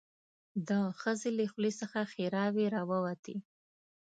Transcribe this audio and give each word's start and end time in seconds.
د 0.67 0.69
ښځې 0.99 1.29
له 1.37 1.45
خولې 1.51 1.71
څخه 1.81 1.99
ښيراوې 2.11 2.65
راووتې. 2.75 3.35